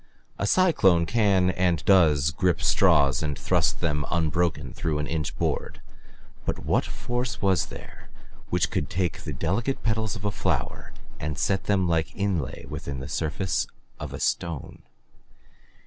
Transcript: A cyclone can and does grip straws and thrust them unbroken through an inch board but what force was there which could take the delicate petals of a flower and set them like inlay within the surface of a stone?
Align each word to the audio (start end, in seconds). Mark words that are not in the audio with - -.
A 0.39 0.47
cyclone 0.47 1.05
can 1.05 1.51
and 1.51 1.85
does 1.85 2.31
grip 2.31 2.59
straws 2.59 3.21
and 3.21 3.37
thrust 3.37 3.81
them 3.81 4.03
unbroken 4.09 4.73
through 4.73 4.97
an 4.97 5.05
inch 5.05 5.37
board 5.37 5.79
but 6.43 6.65
what 6.65 6.85
force 6.85 7.39
was 7.39 7.67
there 7.67 8.09
which 8.49 8.71
could 8.71 8.89
take 8.89 9.19
the 9.21 9.31
delicate 9.31 9.83
petals 9.83 10.15
of 10.15 10.25
a 10.25 10.31
flower 10.31 10.91
and 11.19 11.37
set 11.37 11.65
them 11.65 11.87
like 11.87 12.15
inlay 12.15 12.65
within 12.67 12.97
the 12.99 13.07
surface 13.07 13.67
of 13.99 14.11
a 14.11 14.19
stone? 14.19 14.81